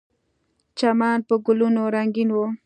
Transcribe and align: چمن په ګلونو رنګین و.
چمن 0.77 1.17
په 1.27 1.35
ګلونو 1.45 1.83
رنګین 1.95 2.29
و. 2.33 2.37